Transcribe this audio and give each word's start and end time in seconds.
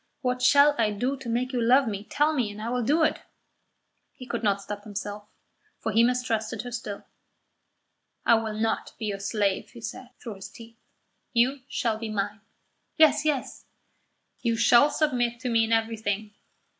What 0.21 0.41
shall 0.41 0.73
I 0.79 0.89
do 0.89 1.15
to 1.17 1.29
make 1.29 1.53
you 1.53 1.61
love 1.61 1.87
me? 1.87 2.03
Tell 2.05 2.33
me, 2.33 2.49
and 2.49 2.59
I 2.59 2.69
will 2.71 2.81
do 2.81 3.03
it." 3.03 3.19
He 4.13 4.25
could 4.25 4.41
not 4.41 4.59
stop 4.59 4.83
himself, 4.83 5.25
for 5.77 5.91
he 5.91 6.03
mistrusted 6.03 6.63
her 6.63 6.71
still. 6.71 7.05
"I 8.25 8.33
will 8.33 8.55
not 8.59 8.93
be 8.97 9.05
your 9.05 9.19
slave," 9.19 9.69
he 9.69 9.81
said, 9.81 10.09
through 10.19 10.37
his 10.37 10.49
teeth. 10.49 10.79
"You 11.33 11.59
shall 11.67 11.99
be 11.99 12.09
mine." 12.09 12.41
"Yes, 12.97 13.25
yes." 13.25 13.65
"You 14.41 14.55
shall 14.55 14.89
submit 14.89 15.39
to 15.41 15.49
me 15.49 15.65
in 15.65 15.71
everything. 15.71 16.33